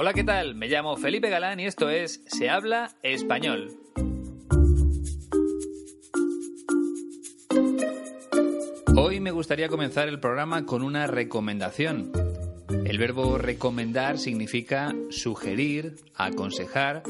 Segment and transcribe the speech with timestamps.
[0.00, 0.54] Hola, ¿qué tal?
[0.54, 3.72] Me llamo Felipe Galán y esto es Se habla español.
[8.94, 12.12] Hoy me gustaría comenzar el programa con una recomendación.
[12.84, 17.02] El verbo recomendar significa sugerir, aconsejar.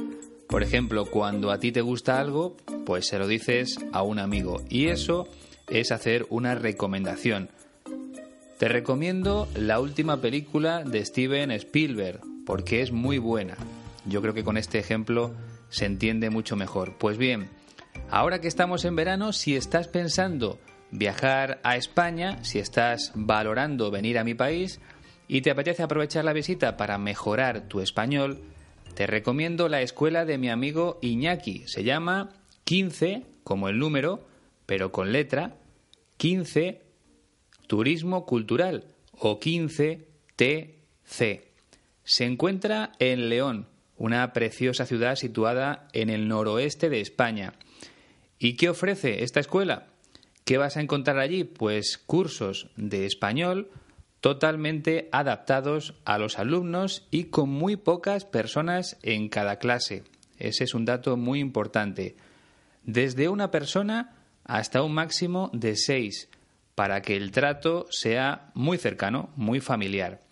[0.48, 4.62] Por ejemplo, cuando a ti te gusta algo, pues se lo dices a un amigo.
[4.70, 5.29] Y eso
[5.68, 7.51] es hacer una recomendación.
[8.59, 13.59] Te recomiendo la última película de Steven Spielberg, porque es muy buena.
[14.07, 15.35] Yo creo que con este ejemplo
[15.68, 16.95] se entiende mucho mejor.
[16.96, 17.51] Pues bien,
[18.09, 20.59] ahora que estamos en verano, si estás pensando
[20.91, 24.80] viajar a España, si estás valorando venir a mi país
[25.29, 28.41] y te apetece aprovechar la visita para mejorar tu español,
[28.95, 31.69] te recomiendo la escuela de mi amigo Iñaki.
[31.69, 32.30] Se llama
[32.65, 34.26] 15, como el número,
[34.65, 35.59] pero con letra,
[36.16, 36.80] 15
[37.66, 38.85] Turismo Cultural
[39.19, 41.48] o 15 TC.
[42.09, 43.66] Se encuentra en León,
[43.98, 47.52] una preciosa ciudad situada en el noroeste de España.
[48.38, 49.88] ¿Y qué ofrece esta escuela?
[50.46, 51.45] ¿Qué vas a encontrar allí?
[51.45, 53.70] Pues cursos de español
[54.23, 60.04] totalmente adaptados a los alumnos y con muy pocas personas en cada clase.
[60.38, 62.16] Ese es un dato muy importante.
[62.84, 66.31] Desde una persona hasta un máximo de seis,
[66.75, 70.26] para que el trato sea muy cercano, muy familiar.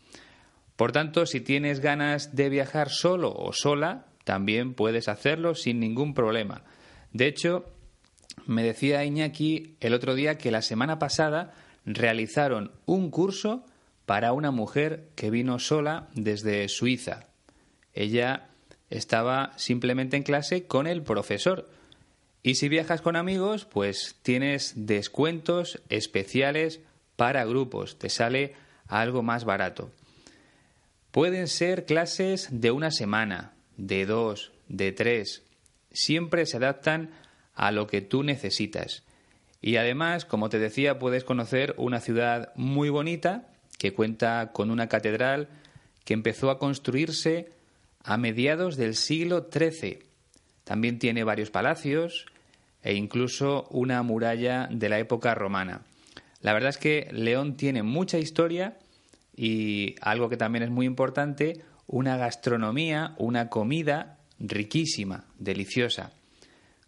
[0.76, 6.12] Por tanto, si tienes ganas de viajar solo o sola, también puedes hacerlo sin ningún
[6.14, 6.62] problema.
[7.12, 7.64] De hecho,
[8.44, 11.54] me decía Iñaki el otro día que la semana pasada
[11.86, 13.64] realizaron un curso
[14.04, 17.28] para una mujer que vino sola desde Suiza.
[17.92, 18.48] Ella
[18.90, 21.70] estaba simplemente en clase con el profesor.
[22.42, 26.80] Y si viajas con amigos, pues tienes descuentos especiales
[27.16, 27.98] para grupos.
[27.98, 28.54] Te sale
[28.86, 29.90] algo más barato.
[31.16, 35.46] Pueden ser clases de una semana, de dos, de tres.
[35.90, 37.08] Siempre se adaptan
[37.54, 39.02] a lo que tú necesitas.
[39.62, 44.90] Y además, como te decía, puedes conocer una ciudad muy bonita que cuenta con una
[44.90, 45.48] catedral
[46.04, 47.48] que empezó a construirse
[48.04, 50.00] a mediados del siglo XIII.
[50.64, 52.26] También tiene varios palacios
[52.82, 55.80] e incluso una muralla de la época romana.
[56.42, 58.76] La verdad es que León tiene mucha historia
[59.36, 66.12] y algo que también es muy importante, una gastronomía, una comida riquísima, deliciosa,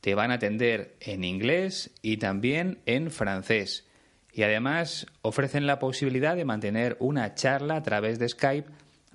[0.00, 3.86] te van a atender en inglés y también en francés.
[4.32, 8.68] Y además ofrecen la posibilidad de mantener una charla a través de Skype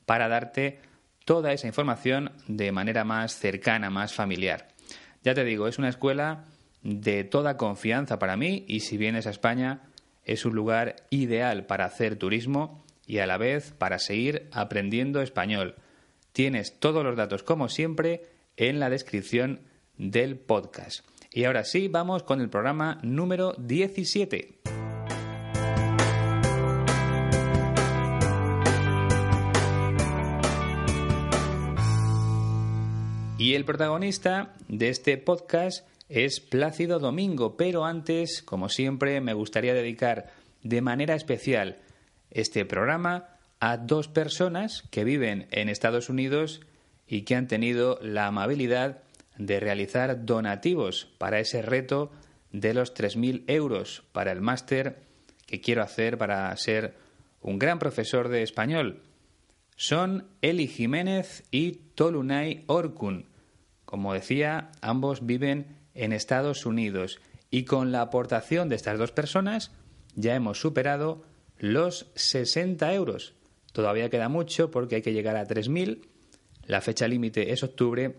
[0.05, 0.79] para darte
[1.25, 4.69] toda esa información de manera más cercana, más familiar.
[5.21, 6.45] Ya te digo, es una escuela
[6.81, 9.81] de toda confianza para mí y si vienes a España
[10.23, 15.75] es un lugar ideal para hacer turismo y a la vez para seguir aprendiendo español.
[16.39, 19.59] Tienes todos los datos como siempre en la descripción
[19.97, 21.05] del podcast.
[21.33, 24.61] Y ahora sí, vamos con el programa número 17.
[33.37, 39.73] Y el protagonista de este podcast es Plácido Domingo, pero antes, como siempre, me gustaría
[39.73, 40.31] dedicar
[40.63, 41.79] de manera especial
[42.31, 46.61] este programa a dos personas que viven en Estados Unidos
[47.07, 49.03] y que han tenido la amabilidad
[49.37, 52.11] de realizar donativos para ese reto
[52.51, 55.03] de los 3.000 euros para el máster
[55.45, 56.95] que quiero hacer para ser
[57.41, 59.01] un gran profesor de español.
[59.75, 63.25] Son Eli Jiménez y Tolunay Orkun.
[63.85, 67.19] Como decía, ambos viven en Estados Unidos
[67.49, 69.71] y con la aportación de estas dos personas
[70.15, 71.23] ya hemos superado
[71.57, 73.38] los 60 euros.
[73.71, 76.07] Todavía queda mucho porque hay que llegar a 3.000.
[76.65, 78.15] La fecha límite es octubre,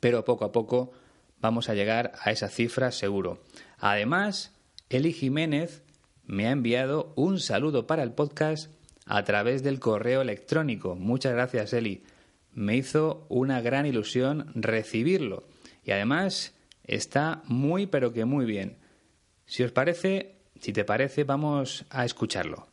[0.00, 0.92] pero poco a poco
[1.40, 3.42] vamos a llegar a esa cifra seguro.
[3.78, 4.54] Además,
[4.88, 5.82] Eli Jiménez
[6.24, 8.70] me ha enviado un saludo para el podcast
[9.06, 10.94] a través del correo electrónico.
[10.94, 12.04] Muchas gracias, Eli
[12.58, 15.44] me hizo una gran ilusión recibirlo.
[15.84, 16.54] Y además
[16.84, 18.78] está muy pero que muy bien.
[19.46, 22.67] Si os parece, si te parece, vamos a escucharlo.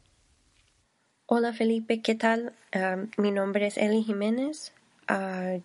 [1.28, 2.54] Hola Felipe, ¿qué tal?
[3.18, 4.74] mi nombre es Eli Jiménez.
[5.08, 5.58] Ah,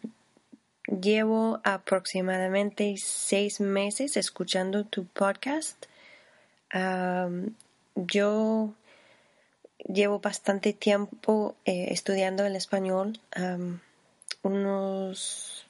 [0.86, 5.84] llevo aproximadamente seis meses escuchando tu podcast.
[7.94, 8.72] yo
[9.86, 13.20] llevo bastante tiempo eh, estudiando el español
[14.42, 15.66] unos,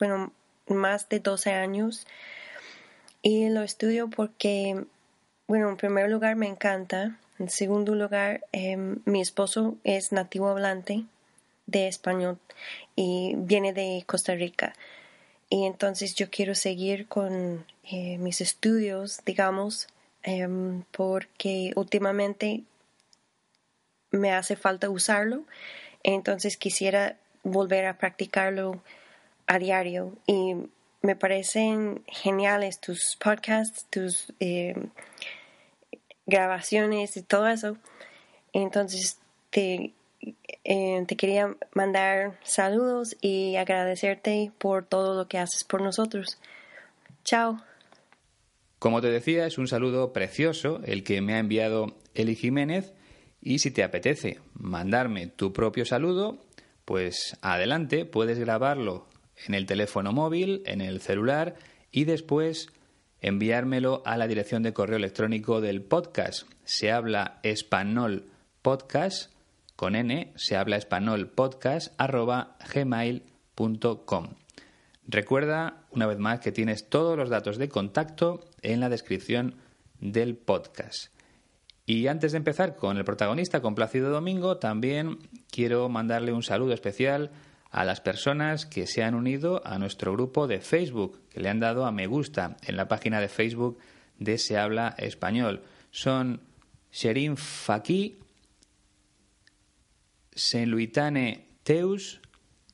[0.00, 0.32] bueno,
[0.66, 2.04] más de 12 años.
[3.22, 4.86] Y lo estudio porque,
[5.46, 7.16] bueno, en primer lugar me encanta.
[7.40, 11.06] En segundo lugar, em, mi esposo es nativo hablante
[11.64, 12.38] de español
[12.96, 14.74] y viene de Costa Rica.
[15.48, 19.88] Y entonces yo quiero seguir con eh, mis estudios, digamos,
[20.22, 22.62] em, porque últimamente
[24.10, 25.44] me hace falta usarlo.
[26.02, 28.82] Entonces quisiera volver a practicarlo
[29.46, 30.56] a diario y
[31.00, 34.74] me parecen geniales tus podcasts, tus eh,
[36.26, 37.76] grabaciones y todo eso.
[38.52, 39.18] Entonces
[39.50, 39.92] te,
[40.64, 46.38] eh, te quería mandar saludos y agradecerte por todo lo que haces por nosotros.
[47.24, 47.60] Chao.
[48.78, 52.94] Como te decía, es un saludo precioso el que me ha enviado Eli Jiménez
[53.42, 56.38] y si te apetece mandarme tu propio saludo,
[56.84, 59.06] pues adelante, puedes grabarlo
[59.46, 61.56] en el teléfono móvil, en el celular
[61.90, 62.68] y después
[63.20, 66.48] enviármelo a la dirección de correo electrónico del podcast.
[66.64, 68.26] Se habla español
[68.62, 69.32] podcast
[69.76, 74.28] con n, se habla español podcast arroba gmail.com.
[75.06, 79.56] Recuerda una vez más que tienes todos los datos de contacto en la descripción
[79.98, 81.12] del podcast.
[81.86, 85.18] Y antes de empezar con el protagonista, con Plácido Domingo, también
[85.50, 87.30] quiero mandarle un saludo especial
[87.70, 91.60] a las personas que se han unido a nuestro grupo de Facebook, que le han
[91.60, 93.78] dado a me gusta en la página de Facebook
[94.18, 95.62] de Se Habla Español.
[95.90, 96.40] Son
[96.92, 98.18] Sherin Faki,
[100.66, 102.20] Luitane Teus,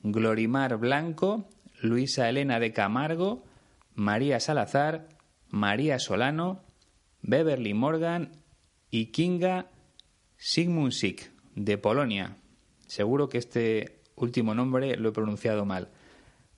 [0.02, 1.48] Glorimar Blanco,
[1.80, 3.44] Luisa Elena de Camargo,
[3.94, 5.08] María Salazar,
[5.48, 6.62] María Solano,
[7.22, 8.32] Beverly Morgan
[8.90, 9.66] y Kinga
[10.38, 12.36] Sigmundsik, de Polonia.
[12.86, 15.90] Seguro que este último nombre lo he pronunciado mal.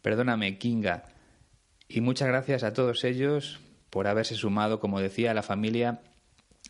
[0.02, 1.04] Perdóname, Kinga.
[1.88, 3.60] Y muchas gracias a todos ellos
[3.90, 6.00] por haberse sumado, como decía, a la familia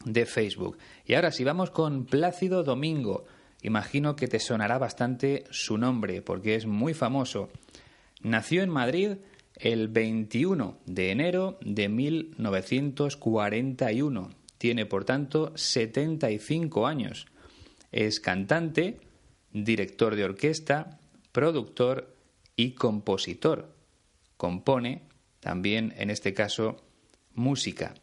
[0.04, 0.78] de Facebook.
[1.04, 3.26] Y ahora, si vamos con Plácido Domingo,
[3.62, 7.50] imagino que te sonará bastante su nombre, porque es muy famoso.
[8.22, 9.16] Nació en Madrid
[9.56, 17.26] el 21 de enero de 1941 tiene, por tanto, 75 años.
[17.92, 19.00] Es cantante,
[19.52, 20.98] director de orquesta,
[21.32, 22.16] productor
[22.56, 23.74] y compositor.
[24.36, 25.02] Compone,
[25.40, 26.84] también en este caso,
[27.34, 27.94] música.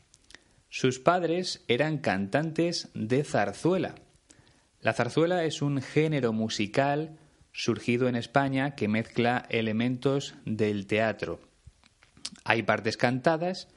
[0.70, 3.96] Sus padres eran cantantes de zarzuela.
[4.82, 7.18] La zarzuela es un género musical
[7.54, 11.40] surgido en España que mezcla elementos del teatro.
[12.44, 13.70] Hay partes cantadas,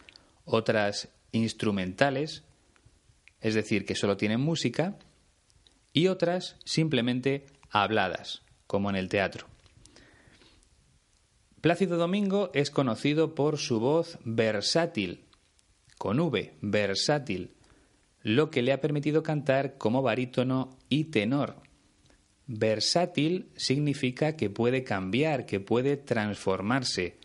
[0.44, 2.42] otras instrumentales,
[3.40, 4.98] es decir, que solo tienen música,
[5.92, 9.46] y otras simplemente habladas, como en el teatro.
[11.60, 15.25] Plácido Domingo es conocido por su voz versátil,
[15.98, 17.50] con V, versátil,
[18.22, 21.56] lo que le ha permitido cantar como barítono y tenor.
[22.46, 27.18] Versátil significa que puede cambiar, que puede transformarse.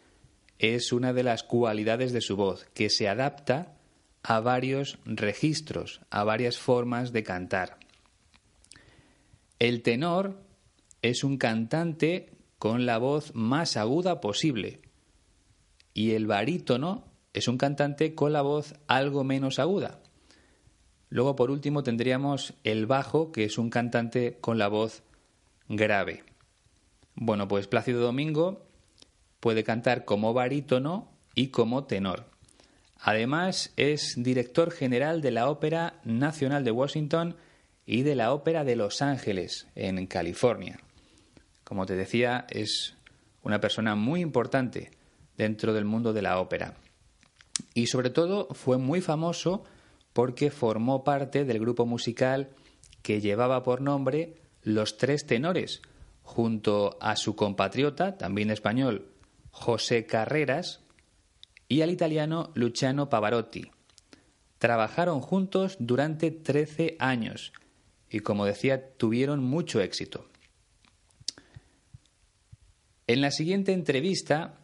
[0.57, 3.77] Es una de las cualidades de su voz, que se adapta
[4.23, 7.77] a varios registros, a varias formas de cantar.
[9.63, 10.43] El tenor
[11.01, 14.81] es un cantante con la voz más aguda posible
[15.93, 20.01] y el barítono es un cantante con la voz algo menos aguda.
[21.07, 25.03] Luego, por último, tendríamos el bajo, que es un cantante con la voz
[25.69, 26.25] grave.
[27.15, 28.65] Bueno, pues Plácido Domingo
[29.39, 32.25] puede cantar como barítono y como tenor.
[32.99, 37.37] Además, es director general de la Ópera Nacional de Washington
[37.85, 40.79] y de la Ópera de Los Ángeles, en California.
[41.63, 42.95] Como te decía, es
[43.43, 44.91] una persona muy importante
[45.37, 46.75] dentro del mundo de la ópera.
[47.73, 49.63] Y sobre todo fue muy famoso
[50.13, 52.49] porque formó parte del grupo musical
[53.01, 55.81] que llevaba por nombre Los Tres Tenores,
[56.21, 59.07] junto a su compatriota, también español,
[59.51, 60.81] José Carreras,
[61.67, 63.71] y al italiano Luciano Pavarotti.
[64.57, 67.51] Trabajaron juntos durante 13 años
[68.13, 70.25] y, como decía, tuvieron mucho éxito.
[73.07, 74.59] En la siguiente entrevista,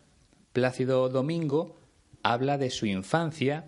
[0.53, 1.75] Plácido Domingo
[2.24, 3.68] habla de su infancia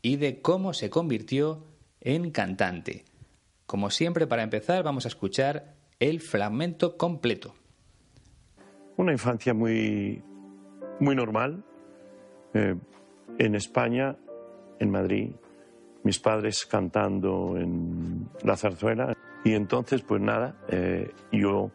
[0.00, 1.64] y de cómo se convirtió
[2.00, 3.04] en cantante.
[3.66, 7.54] Como siempre, para empezar, vamos a escuchar el fragmento completo.
[8.96, 10.22] Una infancia muy,
[11.00, 11.64] muy normal.
[12.54, 12.76] Eh,
[13.38, 14.16] en España,
[14.78, 15.30] en Madrid,
[16.04, 19.16] mis padres cantando en la zarzuela.
[19.44, 21.70] Y entonces, pues nada, eh, yo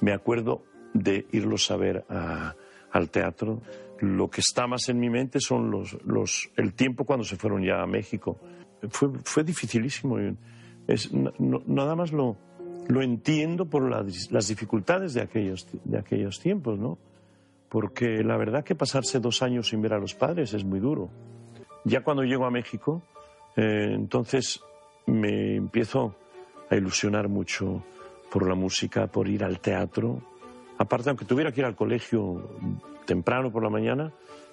[0.00, 2.04] me acuerdo de irlos a ver
[2.90, 3.60] al teatro
[4.00, 7.62] lo que está más en mi mente son los, los, el tiempo cuando se fueron
[7.62, 8.38] ya a México.
[8.90, 10.18] Fue, fue dificilísimo.
[10.86, 12.36] Es, nada más lo,
[12.88, 16.98] lo entiendo por las dificultades de aquellos, de aquellos tiempos, ¿no?
[17.68, 21.10] Porque la verdad que pasarse dos años sin ver a los padres es muy duro.
[21.84, 23.02] Ya cuando llego a México,
[23.56, 24.60] eh, entonces
[25.06, 26.14] me empiezo
[26.70, 27.84] a ilusionar mucho
[28.30, 30.22] por la música, por ir al teatro.
[30.78, 32.58] Aparte, aunque tuviera que ir al colegio
[33.06, 34.12] temprano por la mañana,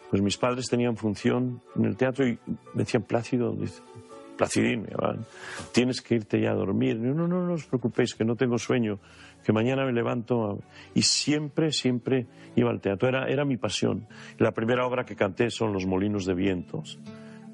[0.10, 2.38] pues mis padres tenían función en el teatro y
[2.74, 3.81] me decían, Plácido, dice,
[4.38, 4.88] Placidín,
[5.72, 6.98] tienes que irte ya a dormir.
[6.98, 9.00] no, no, no os preocupéis, que no tengo sueño,
[9.43, 10.60] que mañana me levanto.
[10.96, 14.08] Y siempre, siempre iba al teatro, era, era mi pasión.
[14.38, 17.00] La primera obra que canté son Los Molinos de Vientos,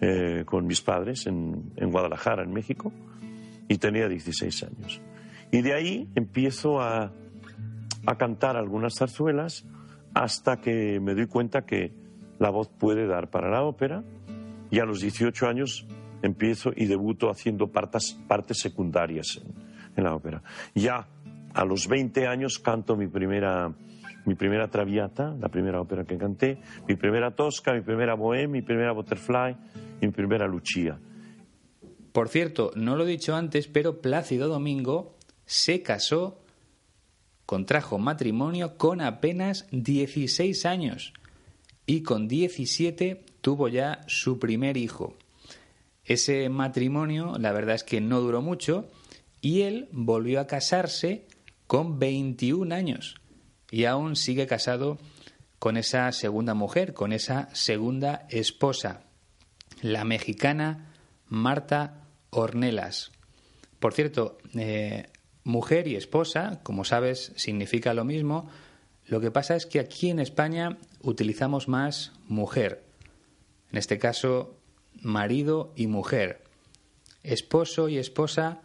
[0.02, 2.92] eh, con mis padres en, en Guadalajara, en México,
[3.68, 5.02] y tenía 16 años.
[5.52, 7.12] Y de ahí empiezo a,
[8.06, 9.66] a cantar algunas zarzuelas
[10.14, 11.94] hasta que me doy cuenta que
[12.40, 14.04] la voz puede dar para la ópera
[14.72, 15.88] y a los 18 años
[16.22, 19.42] empiezo y debuto haciendo partes, partes secundarias
[19.96, 20.42] en, la ópera.
[20.76, 21.08] Ya
[21.54, 23.74] a los 20 años canto mi primera,
[24.28, 28.62] mi primera Traviata, la primera ópera que canté, mi primera Tosca, mi primera Bohème, mi
[28.62, 29.56] primera Butterfly
[30.02, 31.00] y mi primera Lucia.
[32.12, 35.16] Por cierto, no lo he dicho antes, pero Plácido Domingo
[35.46, 36.44] se casó
[37.46, 41.14] contrajo matrimonio con apenas 16 años
[41.86, 45.16] y con 17 tuvo ya su primer hijo.
[46.04, 48.90] Ese matrimonio la verdad es que no duró mucho
[49.40, 51.28] y él volvió a casarse
[51.66, 53.22] con 21 años
[53.72, 54.98] y aún sigue casado
[55.60, 59.04] con esa segunda mujer, con esa segunda esposa,
[59.82, 60.94] la mexicana
[61.28, 63.12] Marta Ornelas.
[63.80, 65.08] Por cierto, eh,
[65.48, 68.50] Mujer y esposa, como sabes, significa lo mismo.
[69.06, 72.84] Lo que pasa es que aquí en España utilizamos más mujer.
[73.72, 74.58] En este caso,
[75.02, 76.44] marido y mujer.
[77.24, 78.60] Esposo y esposa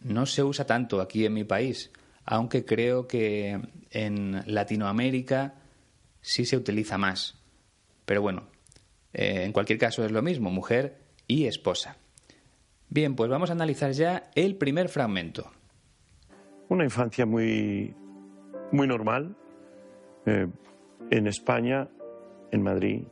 [0.00, 1.90] no se usa tanto aquí en mi país,
[2.26, 5.54] aunque creo que en Latinoamérica
[6.20, 7.38] sí se utiliza más.
[8.04, 8.48] Pero bueno,
[9.14, 11.96] eh, en cualquier caso es lo mismo, mujer y esposa.
[12.88, 15.50] Bien, pues vamos a analizar ya el primer fragmento.
[16.68, 17.94] Una infancia muy,
[18.72, 19.36] muy normal.
[20.26, 20.48] Eh,
[21.10, 21.88] en España,
[22.50, 23.02] en Madrid,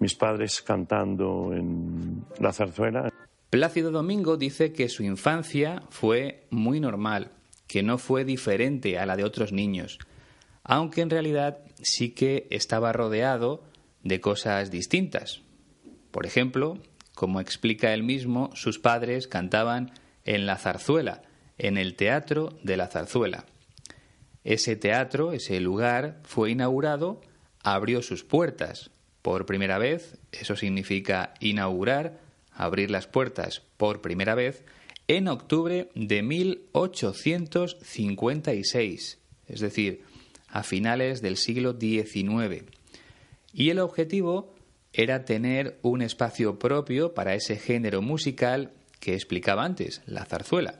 [0.00, 3.12] mis padres cantando en la zarzuela.
[3.50, 7.30] Plácido Domingo dice que su infancia fue muy normal,
[7.70, 10.00] que no fue diferente a la de otros niños,
[10.64, 13.62] aunque en realidad sí que estaba rodeado
[14.02, 15.42] de cosas distintas.
[16.10, 16.82] Por ejemplo,
[17.14, 19.92] como explica él mismo, sus padres cantaban
[20.24, 21.22] en la zarzuela,
[21.58, 23.44] en el Teatro de la Zarzuela.
[24.42, 27.20] Ese teatro, ese lugar, fue inaugurado,
[27.62, 28.90] abrió sus puertas
[29.22, 32.18] por primera vez, eso significa inaugurar,
[32.52, 34.64] abrir las puertas por primera vez,
[35.16, 40.04] en octubre de 1856, es decir,
[40.46, 42.62] a finales del siglo XIX.
[43.52, 44.54] Y el objetivo
[44.92, 50.78] era tener un espacio propio para ese género musical que explicaba antes, la zarzuela.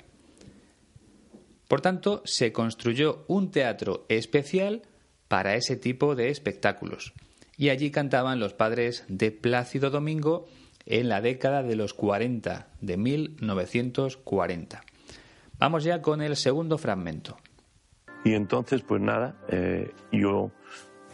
[1.66, 4.82] Por tanto, se construyó un teatro especial
[5.26, 7.14] para ese tipo de espectáculos.
[7.56, 10.46] Y allí cantaban los padres de Plácido Domingo
[10.86, 14.82] en la década de los 40, de 1940.
[15.58, 17.36] Vamos ya con el segundo fragmento.
[18.24, 20.50] Y entonces, pues nada, eh, yo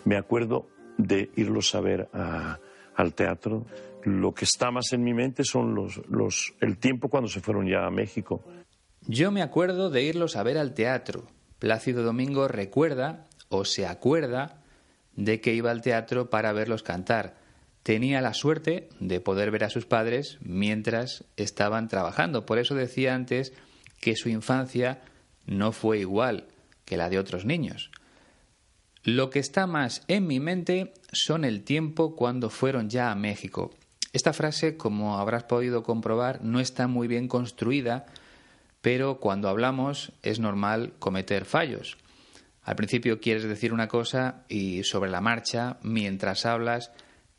[0.05, 0.69] me acuerdo
[0.99, 3.67] de irlos a ver al teatro.
[4.05, 7.67] Lo que está más en mi mente son los, los, el tiempo cuando se fueron
[7.67, 8.45] ya a México.
[9.03, 11.27] Yo me acuerdo de irlos a ver al teatro.
[11.59, 14.61] Plácido Domingo recuerda o se acuerda
[15.15, 17.37] de que iba al teatro para verlos cantar.
[17.87, 22.45] Tenía la suerte de poder ver a sus padres mientras estaban trabajando.
[22.45, 23.53] Por eso decía antes
[24.01, 25.03] que su infancia
[25.45, 26.49] no fue igual
[26.85, 27.93] que la de otros niños.
[29.05, 33.73] Lo que está más en mi mente son el tiempo cuando fueron ya a México.
[34.13, 38.07] Esta frase, como habrás podido comprobar, no está muy bien construida
[38.81, 41.99] pero cuando hablamos es normal cometer fallos.
[42.63, 46.93] Al principio quieres decir una cosa y sobre la marcha, mientras hablas,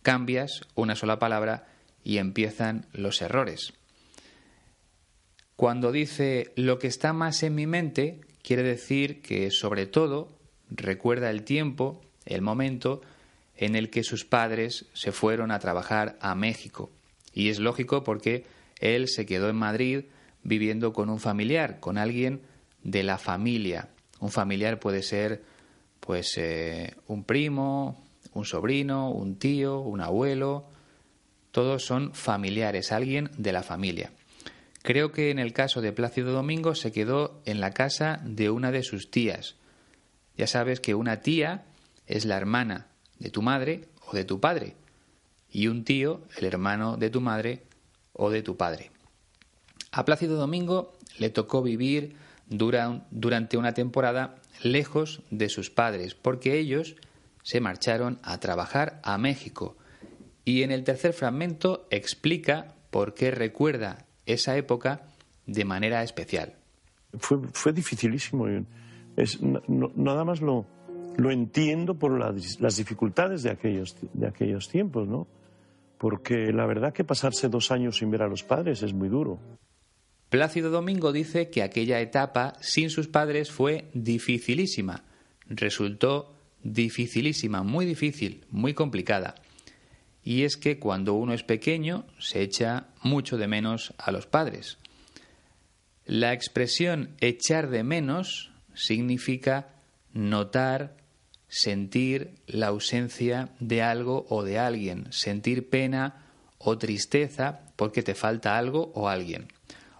[0.07, 1.67] cambias una sola palabra
[2.01, 3.73] y empiezan los errores.
[5.57, 10.29] Cuando dice lo que está más en mi mente, quiere decir que sobre todo
[10.69, 13.01] recuerda el tiempo, el momento
[13.57, 16.89] en el que sus padres se fueron a trabajar a México.
[17.33, 18.45] Y es lógico porque
[18.79, 20.05] él se quedó en Madrid
[20.41, 22.43] viviendo con un familiar, con alguien
[22.81, 23.89] de la familia.
[24.21, 25.43] Un familiar puede ser
[25.99, 28.06] pues eh, un primo,
[28.37, 30.65] un sobrino, un tío, un abuelo,
[31.51, 34.11] todos son familiares, alguien de la familia.
[34.83, 38.71] Creo que en el caso de Plácido Domingo se quedó en la casa de una
[38.71, 39.55] de sus tías.
[40.37, 41.65] Ya sabes que una tía
[42.05, 42.87] es la hermana
[43.19, 44.75] de tu madre o de tu padre
[45.51, 47.63] y un tío el hermano de tu madre
[48.13, 48.91] o de tu padre.
[49.91, 52.15] A Plácido Domingo le tocó vivir
[52.47, 56.95] durante una temporada lejos de sus padres, porque ellos
[57.47, 59.77] se marcharon a trabajar a México.
[60.43, 65.03] Y en el tercer fragmento explica por qué recuerda esa época
[65.45, 66.55] de manera especial.
[67.17, 68.47] Fue, dificilísimo.
[69.95, 70.65] nada más lo,
[71.15, 75.25] lo entiendo por las, dificultades de aquellos, de aquellos tiempos, ¿no?
[75.97, 79.39] Porque la verdad que pasarse dos años sin ver a los padres es muy duro.
[80.29, 85.05] Plácido Domingo dice que aquella etapa sin sus padres fue dificilísima.
[85.47, 86.36] Resultó
[86.67, 89.35] dificilísima, muy difícil, muy complicada.
[90.23, 94.77] Y es que cuando uno es pequeño se echa mucho de menos a los padres.
[96.05, 99.69] La expresión echar de menos significa
[100.13, 100.97] notar,
[101.47, 106.25] sentir la ausencia de algo o de alguien, sentir pena
[106.57, 109.47] o tristeza porque te falta algo o alguien.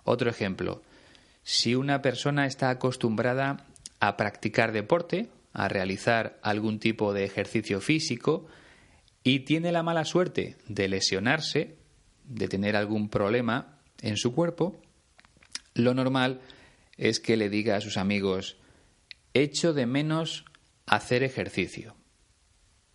[0.04, 0.82] Otro ejemplo,
[1.44, 3.66] si una persona está acostumbrada
[4.02, 8.46] a practicar deporte, a realizar algún tipo de ejercicio físico
[9.24, 11.78] y tiene la mala suerte de lesionarse,
[12.26, 14.80] de tener algún problema en su cuerpo,
[15.74, 16.42] lo normal
[16.96, 18.58] es que le diga a sus amigos,
[19.34, 20.46] echo de menos
[20.86, 21.96] hacer ejercicio.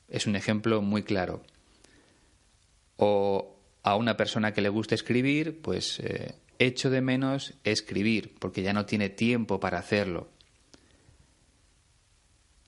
[0.09, 1.42] Es un ejemplo muy claro.
[2.96, 8.62] O a una persona que le gusta escribir, pues eh, echo de menos escribir, porque
[8.62, 10.31] ya no tiene tiempo para hacerlo.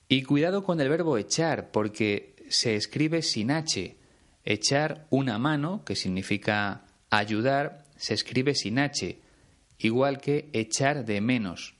[0.07, 3.97] Y cuidado con el verbo echar, porque se escribe sin H.
[4.43, 9.19] Echar una mano, que significa ayudar, se escribe sin H,
[9.79, 11.75] igual que echar de menos.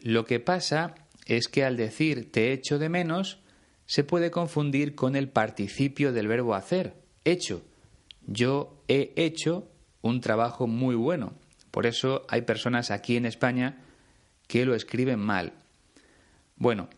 [0.00, 0.94] Lo que pasa
[1.26, 3.38] es que al decir te echo de menos,
[3.86, 7.62] se puede confundir con el participio del verbo hacer, hecho.
[8.26, 9.68] Yo he hecho
[10.00, 11.34] un trabajo muy bueno.
[11.70, 13.78] Por eso hay personas aquí en España
[14.46, 15.52] que lo escriben mal.
[16.56, 16.88] Bueno,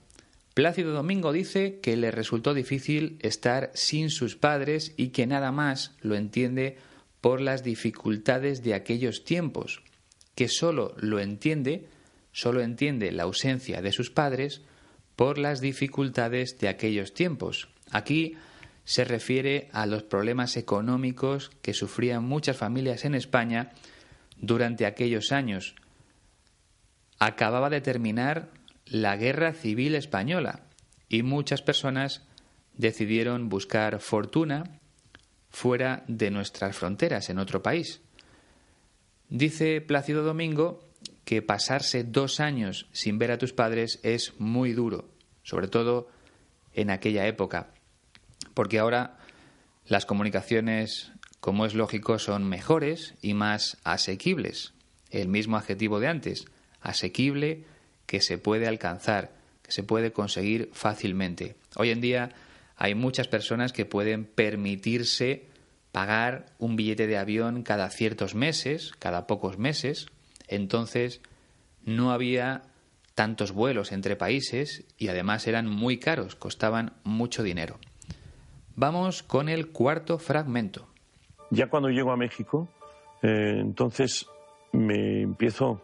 [0.55, 5.97] Plácido Domingo dice que le resultó difícil estar sin sus padres y que nada más
[6.01, 6.79] lo entiende
[7.21, 9.83] por las dificultades de aquellos tiempos,
[10.37, 11.89] que solo lo entiende,
[12.31, 14.63] solo entiende la ausencia de sus padres
[15.17, 17.69] por las dificultades de aquellos tiempos.
[17.91, 18.37] Aquí
[18.85, 23.73] se refiere a los problemas económicos que sufrían muchas familias en España
[24.37, 25.75] durante aquellos años.
[27.19, 28.51] Acababa de terminar
[28.87, 30.67] la Guerra Civil Española
[31.09, 32.23] y muchas personas
[32.77, 34.81] decidieron buscar fortuna
[35.51, 38.01] fuera de nuestras fronteras, en otro país.
[39.29, 40.81] Dice Plácido Domingo
[41.25, 45.09] que pasarse dos años sin ver a tus padres es muy duro,
[45.43, 46.09] sobre todo
[46.75, 47.71] en aquella época,
[48.53, 49.19] porque ahora
[49.87, 54.75] las comunicaciones, como es lógico, son mejores y más asequibles.
[55.11, 56.47] El mismo adjetivo de antes,
[56.81, 57.65] asequible,
[58.07, 61.57] que se puede alcanzar, que se puede conseguir fácilmente.
[61.77, 62.31] Hoy en día
[62.77, 65.47] hay muchas personas que pueden permitirse
[65.93, 70.09] pagar un billete de avión cada ciertos meses, cada pocos meses,
[70.49, 71.21] entonces
[71.85, 72.63] no había
[73.15, 77.79] tantos vuelos entre países y además eran muy caros, costaban mucho dinero.
[78.75, 80.89] Vamos con el cuarto fragmento.
[81.51, 82.69] Ya cuando llego a México,
[83.23, 84.27] eh, entonces
[84.73, 85.81] me empiezo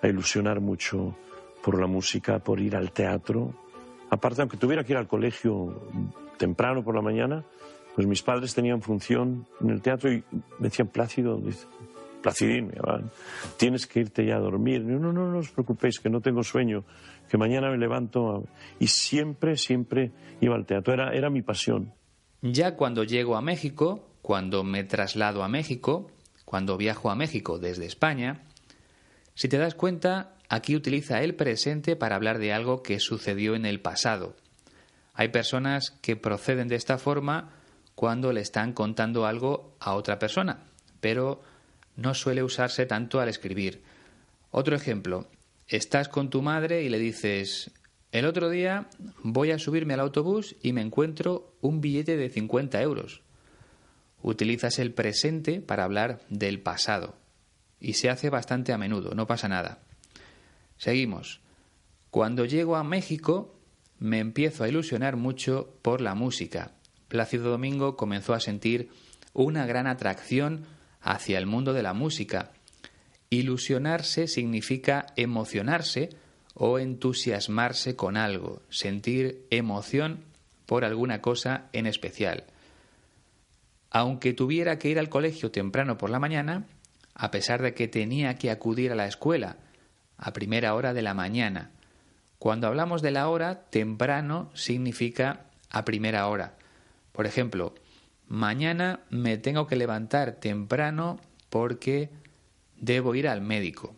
[0.00, 1.14] a ilusionar mucho
[1.62, 3.54] por la música, por ir al teatro.
[4.10, 5.88] Aparte, aunque tuviera que ir al colegio
[6.38, 7.44] temprano por la mañana,
[7.94, 10.24] pues mis padres tenían función en el teatro y
[10.58, 11.40] me decían, Plácido,
[12.20, 12.72] Placidín,
[13.56, 14.82] tienes que irte ya a dormir.
[14.82, 16.84] No, no, no os preocupéis, que no tengo sueño,
[17.28, 18.46] que mañana me levanto.
[18.78, 21.92] Y siempre, siempre iba al teatro, era, era mi pasión.
[22.42, 26.10] Ya cuando llego a México, cuando me traslado a México,
[26.44, 28.42] cuando viajo a México desde España,
[29.34, 33.64] si te das cuenta, aquí utiliza el presente para hablar de algo que sucedió en
[33.64, 34.36] el pasado.
[35.14, 37.52] Hay personas que proceden de esta forma
[37.94, 40.64] cuando le están contando algo a otra persona,
[41.00, 41.40] pero
[41.96, 43.82] no suele usarse tanto al escribir.
[44.50, 45.28] Otro ejemplo,
[45.68, 47.70] estás con tu madre y le dices,
[48.10, 48.88] el otro día
[49.22, 53.22] voy a subirme al autobús y me encuentro un billete de 50 euros.
[54.20, 57.14] Utilizas el presente para hablar del pasado
[57.78, 59.78] y se hace bastante a menudo, no pasa nada.
[60.80, 61.40] Seguimos.
[62.10, 63.54] Cuando llego a México
[63.98, 66.72] me empiezo a ilusionar mucho por la música.
[67.08, 68.88] Plácido Domingo comenzó a sentir
[69.34, 70.64] una gran atracción
[71.02, 72.52] hacia el mundo de la música.
[73.28, 76.08] Ilusionarse significa emocionarse
[76.54, 80.24] o entusiasmarse con algo, sentir emoción
[80.64, 82.44] por alguna cosa en especial.
[83.90, 86.64] Aunque tuviera que ir al colegio temprano por la mañana,
[87.12, 89.58] a pesar de que tenía que acudir a la escuela
[90.20, 91.70] a primera hora de la mañana.
[92.38, 96.54] Cuando hablamos de la hora, temprano significa a primera hora.
[97.12, 97.74] Por ejemplo,
[98.28, 102.10] mañana me tengo que levantar temprano porque
[102.76, 103.96] debo ir al médico.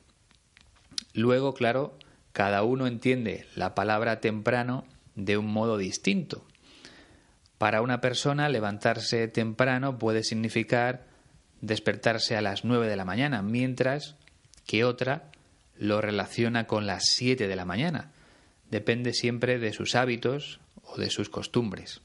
[1.13, 1.99] Luego, claro,
[2.33, 6.47] cada uno entiende la palabra temprano de un modo distinto.
[7.59, 11.05] Para una persona levantarse temprano puede significar
[11.61, 14.17] despertarse a las 9 de la mañana, mientras
[14.67, 15.31] que otra
[15.77, 18.13] lo relaciona con las 7 de la mañana.
[18.71, 22.01] Depende siempre de sus hábitos o de sus costumbres.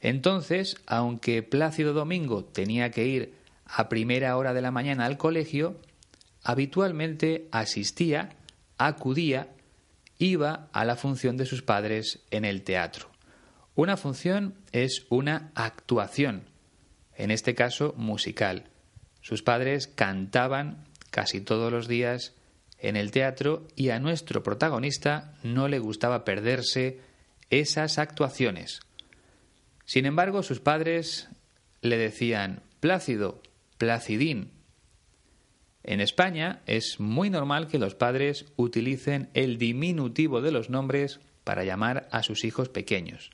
[0.00, 3.34] Entonces, aunque Plácido Domingo tenía que ir
[3.66, 5.80] a primera hora de la mañana al colegio,
[6.42, 8.30] habitualmente asistía,
[8.78, 9.48] acudía,
[10.18, 13.08] iba a la función de sus padres en el teatro.
[13.74, 16.44] Una función es una actuación,
[17.14, 18.64] en este caso musical.
[19.22, 22.34] Sus padres cantaban casi todos los días
[22.80, 27.00] en el teatro y a nuestro protagonista no le gustaba perderse
[27.50, 28.80] esas actuaciones.
[29.84, 31.28] Sin embargo, sus padres
[31.82, 33.42] le decían Plácido,
[33.78, 34.52] Placidín.
[35.82, 41.64] En España es muy normal que los padres utilicen el diminutivo de los nombres para
[41.64, 43.30] llamar a sus hijos pequeños.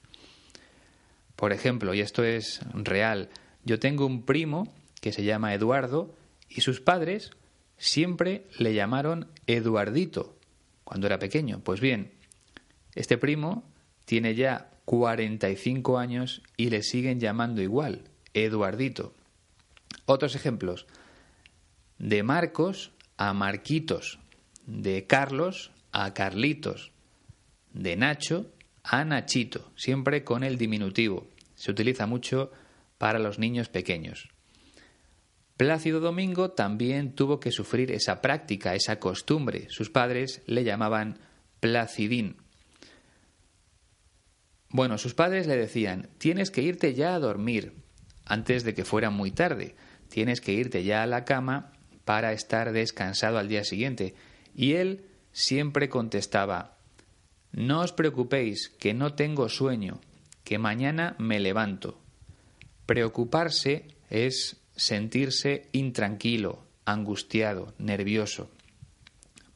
[1.35, 3.29] Por ejemplo, y esto es real,
[3.65, 6.15] yo tengo un primo que se llama Eduardo
[6.49, 7.31] y sus padres
[7.79, 10.37] siempre le llamaron Eduardito
[10.85, 11.61] cuando era pequeño.
[11.61, 12.13] Pues bien,
[12.95, 13.65] este primo
[14.05, 19.13] tiene ya 45 años y le siguen llamando igual, Eduardito.
[20.07, 20.87] Otros ejemplos,
[21.99, 24.19] de Marcos a Marquitos,
[24.67, 26.93] de Carlos a Carlitos,
[27.73, 28.47] de Nacho
[28.83, 31.27] a Nachito, siempre con el diminutivo.
[31.57, 32.53] Se utiliza mucho
[32.99, 34.29] para los niños pequeños.
[35.57, 39.67] Plácido Domingo también tuvo que sufrir esa práctica, esa costumbre.
[39.71, 41.19] Sus padres le llamaban
[41.61, 42.37] Placidín.
[44.69, 47.73] Bueno, sus padres le decían, tienes que irte ya a dormir,
[48.27, 49.77] antes de que fuera muy tarde,
[50.09, 51.73] tienes que irte ya a la cama
[52.05, 54.15] para estar descansado al día siguiente.
[54.55, 56.77] Y él siempre contestaba,
[57.53, 60.01] no os preocupéis, que no tengo sueño,
[60.45, 62.01] que mañana me levanto,
[62.87, 68.49] Preocuparse es sentirse intranquilo, angustiado, nervioso.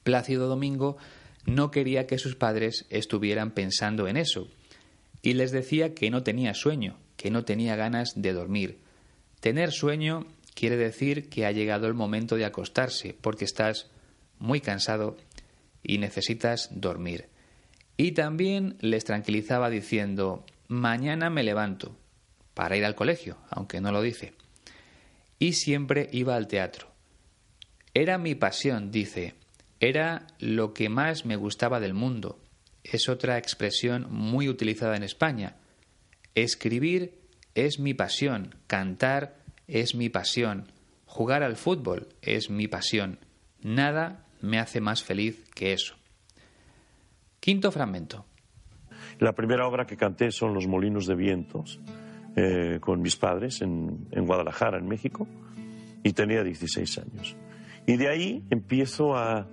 [0.02, 0.96] Plácido Domingo
[1.46, 4.48] no quería que sus padres estuvieran pensando en eso
[5.22, 8.78] y les decía que no tenía sueño, que no tenía ganas de dormir.
[9.40, 13.90] Tener sueño quiere decir que ha llegado el momento de acostarse porque estás
[14.38, 15.16] muy cansado
[15.83, 17.28] y necesitas dormir.
[17.96, 21.96] Y también les tranquilizaba diciendo, mañana me levanto
[22.54, 24.33] para ir al colegio, aunque no lo dice.
[25.40, 26.92] Y siempre iba al teatro.
[27.92, 29.35] Era mi pasión, dice,
[29.81, 32.38] era lo que más me gustaba del mundo.
[32.85, 35.57] Es otra expresión muy utilizada en España.
[36.35, 37.18] Escribir
[37.55, 40.70] es mi pasión, cantar es mi pasión,
[41.07, 43.18] jugar al fútbol es mi pasión.
[43.62, 45.96] Nada me hace más feliz que eso.
[47.40, 48.26] Quinto fragmento.
[49.18, 51.81] La primera obra que canté son Los Molinos de Vientos,
[52.36, 55.26] eh, con mis padres en, en Guadalajara, en México,
[56.02, 57.36] y tenía 16 años.
[57.86, 59.46] Y de ahí empiezo a,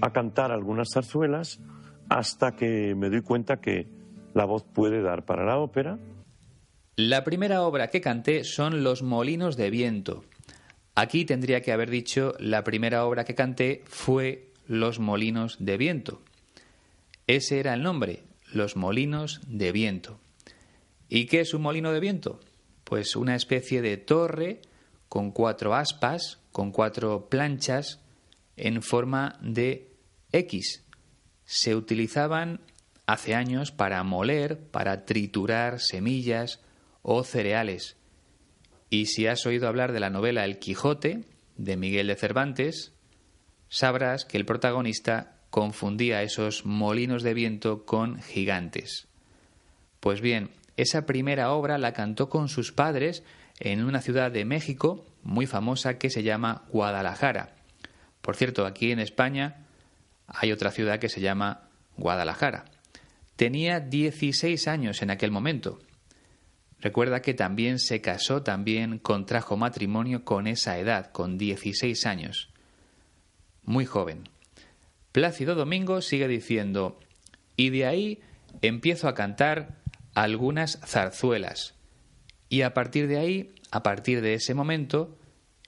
[0.00, 1.60] a cantar algunas zarzuelas
[2.08, 3.86] hasta que me doy cuenta que
[4.34, 5.98] la voz puede dar para la ópera.
[6.96, 10.24] La primera obra que canté son Los Molinos de Viento.
[10.94, 16.20] Aquí tendría que haber dicho la primera obra que canté fue Los Molinos de Viento.
[17.26, 20.18] Ese era el nombre, Los Molinos de Viento.
[21.12, 22.38] ¿Y qué es un molino de viento?
[22.84, 24.62] Pues una especie de torre
[25.08, 27.98] con cuatro aspas, con cuatro planchas
[28.56, 29.88] en forma de
[30.30, 30.84] X.
[31.44, 32.60] Se utilizaban
[33.06, 36.60] hace años para moler, para triturar semillas
[37.02, 37.96] o cereales.
[38.88, 41.24] Y si has oído hablar de la novela El Quijote,
[41.56, 42.92] de Miguel de Cervantes,
[43.68, 49.08] sabrás que el protagonista confundía esos molinos de viento con gigantes.
[49.98, 53.22] Pues bien, esa primera obra la cantó con sus padres
[53.58, 57.54] en una ciudad de México muy famosa que se llama Guadalajara.
[58.20, 59.66] Por cierto, aquí en España
[60.26, 62.64] hay otra ciudad que se llama Guadalajara.
[63.36, 65.80] Tenía 16 años en aquel momento.
[66.80, 72.50] Recuerda que también se casó, también contrajo matrimonio con esa edad, con 16 años.
[73.64, 74.28] Muy joven.
[75.12, 76.98] Plácido Domingo sigue diciendo,
[77.56, 78.20] y de ahí
[78.62, 79.79] empiezo a cantar
[80.14, 81.74] algunas zarzuelas.
[82.48, 85.16] Y a partir de ahí, a partir de ese momento,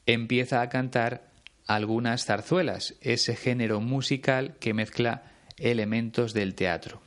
[0.07, 1.31] empieza a cantar
[1.67, 7.01] algunas zarzuelas, ese género musical que mezcla elementos del teatro.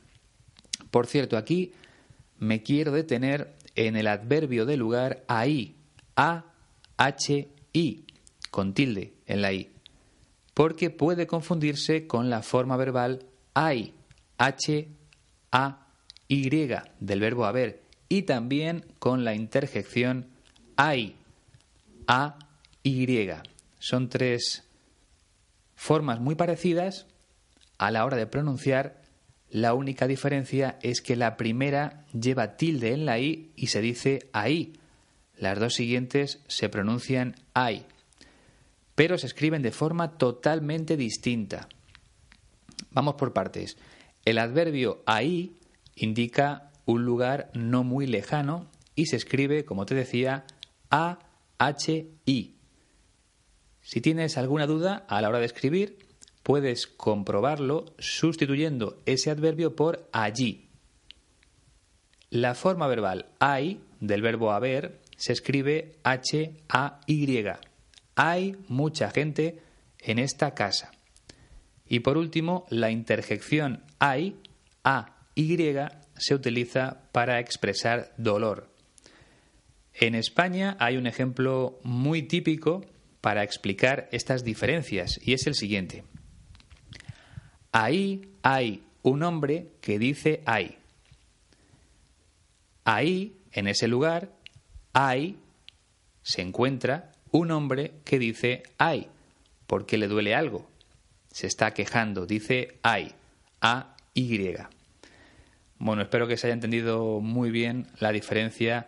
[0.91, 1.73] Por cierto, aquí
[2.37, 5.75] me quiero detener en el adverbio de lugar ahí,
[6.15, 6.45] A,
[6.97, 8.05] H, I,
[8.49, 9.71] con tilde en la I,
[10.53, 13.93] porque puede confundirse con la forma verbal hay,
[14.37, 14.87] H,
[15.51, 15.84] A,
[16.27, 20.27] Y del verbo haber, y también con la interjección
[20.75, 21.15] hay,
[22.07, 22.37] A,
[22.83, 23.29] Y.
[23.79, 24.63] Son tres
[25.75, 27.05] formas muy parecidas
[27.77, 29.01] a la hora de pronunciar.
[29.49, 34.27] La única diferencia es que la primera lleva tilde en la i y se dice
[34.33, 34.73] ahí.
[35.37, 37.85] Las dos siguientes se pronuncian ay,
[38.95, 41.67] pero se escriben de forma totalmente distinta.
[42.91, 43.77] Vamos por partes.
[44.23, 45.55] El adverbio ahí
[45.95, 50.45] indica un lugar no muy lejano y se escribe, como te decía,
[50.89, 52.55] A-H-I.
[53.81, 55.99] Si tienes alguna duda a la hora de escribir,
[56.43, 60.69] puedes comprobarlo sustituyendo ese adverbio por allí.
[62.29, 67.45] La forma verbal hay del verbo haber se escribe H-A-Y.
[68.15, 69.61] Hay mucha gente
[69.99, 70.91] en esta casa.
[71.87, 74.37] Y por último, la interjección hay,
[75.37, 75.75] A-Y,
[76.17, 78.69] se utiliza para expresar dolor.
[79.93, 82.85] En España hay un ejemplo muy típico
[83.21, 86.03] para explicar estas diferencias y es el siguiente.
[87.71, 90.77] Ahí hay un hombre que dice hay.
[92.83, 94.31] Ahí, en ese lugar,
[94.93, 95.39] hay,
[96.21, 99.07] se encuentra un hombre que dice hay,
[99.65, 100.69] porque le duele algo.
[101.31, 103.13] Se está quejando, dice hay,
[103.59, 104.55] A-Y.
[105.85, 108.87] Bueno, espero que se haya entendido muy bien la diferencia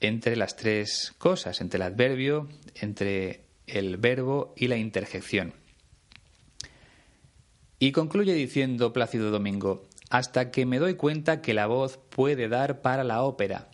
[0.00, 5.52] entre las tres cosas, entre el adverbio, entre el verbo y la interjección.
[7.78, 12.80] Y concluye diciendo Plácido Domingo, hasta que me doy cuenta que la voz puede dar
[12.80, 13.68] para la ópera,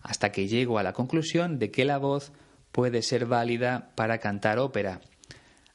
[0.00, 2.32] hasta que llego a la conclusión de que la voz
[2.72, 5.02] puede ser válida para cantar ópera.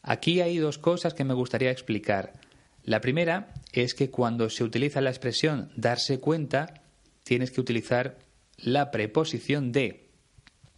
[0.01, 2.33] Aquí hay dos cosas que me gustaría explicar.
[2.85, 6.83] La primera es que cuando se utiliza la expresión darse cuenta,
[7.23, 8.19] tienes que utilizar
[8.57, 10.11] la preposición de.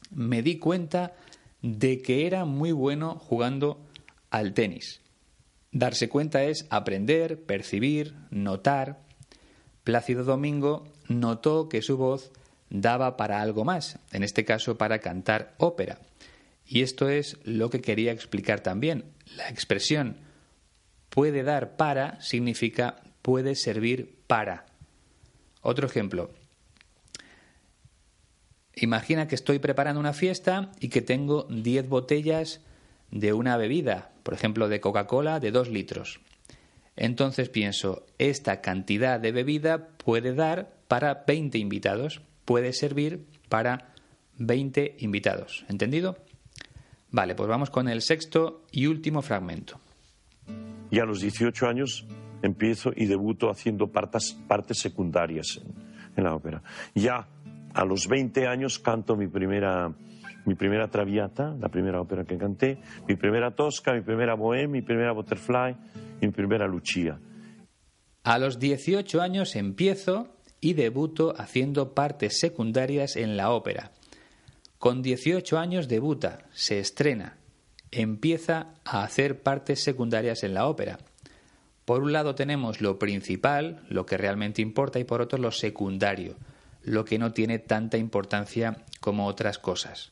[0.09, 1.13] me di cuenta
[1.61, 3.85] de que era muy bueno jugando
[4.29, 5.01] al tenis.
[5.73, 9.01] Darse cuenta es aprender, percibir, notar.
[9.83, 12.31] Plácido Domingo notó que su voz
[12.69, 15.99] daba para algo más, en este caso para cantar ópera.
[16.65, 19.03] Y esto es lo que quería explicar también.
[19.35, 20.26] La expresión
[21.17, 24.67] puede dar para significa puede servir para.
[25.63, 26.29] Otro ejemplo.
[28.75, 32.61] Imagina que estoy preparando una fiesta y que tengo 10 botellas
[33.09, 36.19] de una bebida, por ejemplo de Coca-Cola de 2 litros.
[36.95, 43.95] Entonces pienso, esta cantidad de bebida puede dar para 20 invitados, puede servir para
[44.37, 45.65] 20 invitados.
[45.67, 46.19] ¿Entendido?
[47.09, 49.79] Vale, pues vamos con el sexto y último fragmento.
[50.89, 52.07] Y a los 18 años
[52.41, 55.61] empiezo y debuto haciendo partes, partes secundarias
[56.15, 56.63] en, la ópera.
[56.95, 57.27] Ya
[57.73, 59.93] a los 20 años canto mi primera,
[60.45, 64.81] mi primera Traviata, la primera ópera que canté, mi primera Tosca, mi primera Bohème, mi
[64.81, 65.75] primera Butterfly
[66.21, 67.19] mi primera Lucia.
[68.23, 70.27] A los 18 años empiezo
[70.59, 73.91] y debuto haciendo partes secundarias en la ópera.
[74.79, 77.37] Con 18 años debuta, se estrena,
[77.91, 80.99] empieza a hacer partes secundarias en la ópera.
[81.85, 86.35] Por un lado tenemos lo principal, lo que realmente importa, y por otro lo secundario,
[86.83, 90.11] lo que no tiene tanta importancia como otras cosas.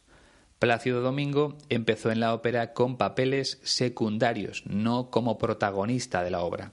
[0.60, 6.72] Plácido Domingo empezó en la ópera con papeles secundarios, no como protagonista de la obra.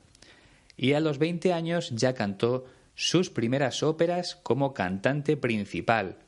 [0.77, 6.19] Y a los 20 años ya cantó sus primeras óperas como cantante principal.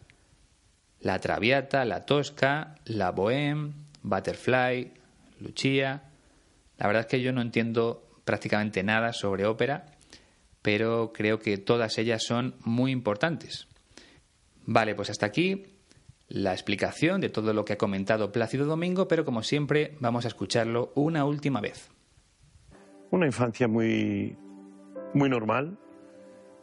[1.00, 4.92] La Traviata, La Tosca, La Bohème, Butterfly,
[5.40, 6.04] Lucia.
[6.78, 9.86] La verdad es que yo no entiendo prácticamente nada sobre ópera,
[10.62, 13.66] pero creo que todas ellas son muy importantes.
[14.66, 15.66] Vale, pues hasta aquí
[16.28, 20.28] la explicación de todo lo que ha comentado Plácido Domingo, pero como siempre vamos a
[20.28, 21.90] escucharlo una última vez.
[23.10, 24.36] Una infancia muy,
[25.12, 25.78] muy normal.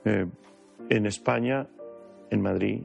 [0.06, 0.26] Eh,
[0.90, 1.68] en España,
[2.32, 2.82] en Madrid,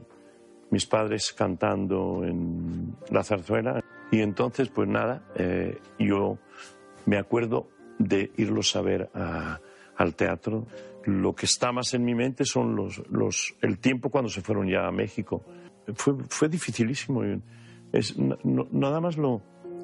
[0.69, 3.83] mis padres cantando en la zarzuela.
[4.11, 6.37] Y entonces, pues nada, eh, yo
[7.05, 7.67] me acuerdo
[7.99, 10.65] de irlos a ver al teatro.
[11.05, 14.67] Lo que está más en mi mente son los, los, el tiempo cuando se fueron
[14.67, 15.43] ya a México.
[15.95, 17.23] Fue, fue dificilísimo.
[17.91, 19.41] Es, nada más lo,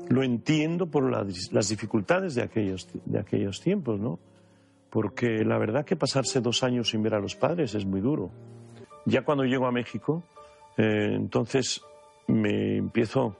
[0.10, 4.20] lo entiendo por las dificultades de aquellos, de aquellos tiempos, ¿no?
[4.90, 8.32] Porque la verdad que pasarse dos años sin ver a los padres es muy duro.
[9.06, 10.24] Ya cuando llego a México,
[10.78, 11.82] eh, entonces
[12.28, 13.36] me empiezo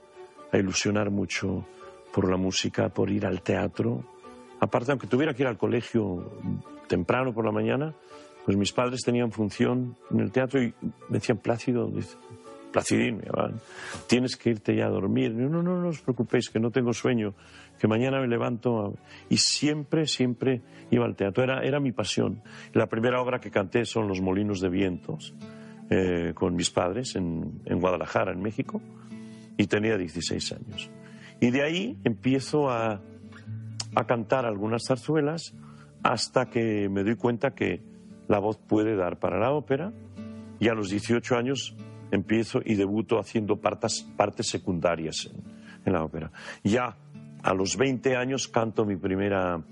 [0.54, 1.66] a ilusionar mucho
[2.12, 4.04] por la música, por ir al teatro,
[4.64, 6.38] Aparte, aunque tuviera que ir al colegio
[6.88, 7.94] temprano por la mañana,
[8.46, 10.72] pues mis padres tenían función en el teatro y
[11.10, 11.92] me decían, Plácido,
[12.72, 13.20] Placidín,
[14.06, 15.34] tienes que irte ya a dormir.
[15.34, 17.34] No, no, no, os preocupéis, que no tengo sueño,
[17.78, 18.94] que mañana me levanto.
[19.28, 22.42] Y siempre, siempre iba al teatro, era, era mi pasión.
[22.72, 25.34] La primera obra que canté son Los Molinos de Vientos,
[25.90, 28.80] eh, con mis padres en Guadalajara, en México,
[29.56, 30.90] y tenía 16 años.
[31.40, 33.00] Y de ahí empiezo a
[33.94, 35.54] a cantar algunas zarzuelas
[36.02, 37.82] hasta que me doy cuenta que
[38.28, 39.92] la voz puede dar para la ópera
[40.58, 41.76] y a los 18 años
[42.10, 45.30] empiezo y debuto haciendo partes, partes secundarias
[45.84, 46.30] en, la ópera.
[46.62, 46.96] Ya
[47.42, 49.62] a los 20 años canto mi primera,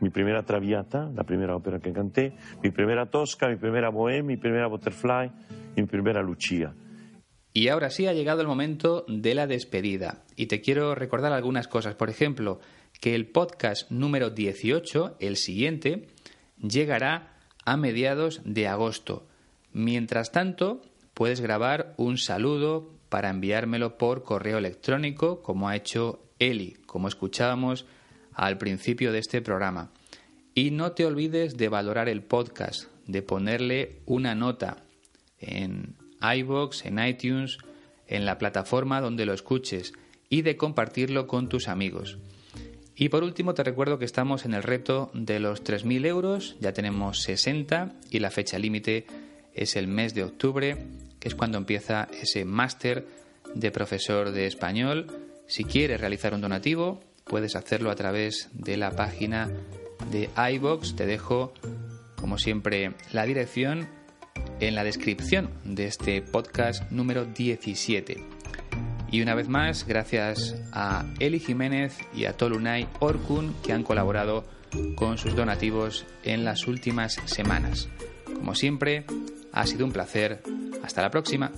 [0.00, 4.36] mi primera Traviata, la primera ópera que canté, mi primera Tosca, mi primera Bohème, mi
[4.36, 5.30] primera Butterfly
[5.76, 6.74] y mi primera Lucia.
[7.52, 10.22] Y ahora sí ha llegado el momento de la despedida.
[10.36, 11.94] Y te quiero recordar algunas cosas.
[11.94, 12.60] Por ejemplo,
[13.00, 16.06] que el podcast número 18, el siguiente,
[16.60, 19.26] llegará a mediados de agosto.
[19.72, 20.82] Mientras tanto,
[21.14, 27.86] puedes grabar un saludo para enviármelo por correo electrónico, como ha hecho Eli, como escuchábamos
[28.32, 29.90] al principio de este programa.
[30.54, 34.84] Y no te olvides de valorar el podcast, de ponerle una nota
[35.38, 37.58] en iBox, en iTunes,
[38.06, 39.92] en la plataforma donde lo escuches
[40.28, 42.18] y de compartirlo con tus amigos.
[42.96, 46.72] Y por último te recuerdo que estamos en el reto de los 3.000 euros, ya
[46.72, 49.06] tenemos 60 y la fecha límite
[49.54, 50.76] es el mes de octubre,
[51.18, 53.06] que es cuando empieza ese máster
[53.54, 55.06] de profesor de español.
[55.46, 59.50] Si quieres realizar un donativo, puedes hacerlo a través de la página
[60.10, 60.94] de iBox.
[60.94, 61.54] Te dejo,
[62.16, 63.88] como siempre, la dirección
[64.60, 68.22] en la descripción de este podcast número 17.
[69.10, 74.44] Y una vez más, gracias a Eli Jiménez y a Tolunay Orkun que han colaborado
[74.94, 77.88] con sus donativos en las últimas semanas.
[78.34, 79.04] Como siempre,
[79.52, 80.42] ha sido un placer.
[80.82, 81.50] Hasta la próxima.